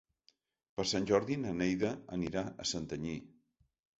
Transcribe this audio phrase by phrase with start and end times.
[0.79, 3.13] Per Sant Jordi na Neida anirà a Santanyí.